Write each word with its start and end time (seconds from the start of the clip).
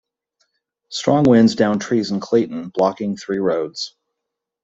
Strong 0.89 1.25
winds 1.25 1.53
downed 1.53 1.79
trees 1.79 2.09
in 2.09 2.19
Clayton, 2.19 2.69
blocking 2.73 3.15
three 3.15 3.37
roads. 3.37 3.95